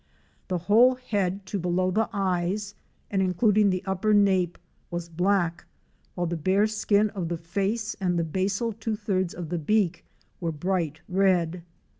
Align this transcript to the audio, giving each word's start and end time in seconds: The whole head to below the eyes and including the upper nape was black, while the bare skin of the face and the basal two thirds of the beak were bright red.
The 0.47 0.57
whole 0.57 0.95
head 0.95 1.45
to 1.45 1.59
below 1.59 1.91
the 1.91 2.09
eyes 2.11 2.73
and 3.11 3.21
including 3.21 3.69
the 3.69 3.83
upper 3.85 4.15
nape 4.15 4.57
was 4.89 5.07
black, 5.07 5.63
while 6.15 6.25
the 6.25 6.35
bare 6.35 6.65
skin 6.65 7.11
of 7.11 7.29
the 7.29 7.37
face 7.37 7.93
and 8.01 8.17
the 8.17 8.23
basal 8.23 8.73
two 8.73 8.95
thirds 8.95 9.35
of 9.35 9.49
the 9.49 9.59
beak 9.59 10.03
were 10.39 10.51
bright 10.51 11.01
red. 11.07 11.61